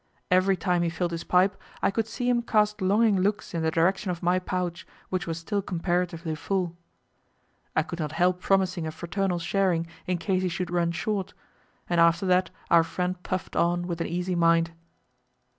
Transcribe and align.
Every 0.31 0.57
time 0.57 0.81
he 0.81 0.89
filled 0.89 1.11
his 1.11 1.23
pipe, 1.23 1.55
I 1.83 1.91
could 1.91 2.07
see 2.07 2.27
him 2.27 2.41
cast 2.41 2.81
longing 2.81 3.19
looks 3.21 3.53
in 3.53 3.61
the 3.61 3.69
direction 3.69 4.09
of 4.09 4.23
my 4.23 4.39
pouch, 4.39 4.87
which 5.09 5.27
was 5.27 5.37
still 5.37 5.61
comparatively 5.61 6.33
full. 6.33 6.75
I 7.75 7.83
could 7.83 7.99
not 7.99 8.13
help 8.13 8.41
promising 8.41 8.87
a 8.87 8.91
fraternal 8.91 9.37
sharing 9.37 9.85
in 10.07 10.17
case 10.17 10.41
he 10.41 10.49
should 10.49 10.71
run 10.71 10.91
short; 10.91 11.35
and 11.87 12.01
after 12.01 12.25
that 12.25 12.49
our 12.71 12.83
friend 12.83 13.21
puffed 13.21 13.55
on 13.55 13.85
with 13.85 14.01
an 14.01 14.07
easy 14.07 14.33
mind. 14.33 14.71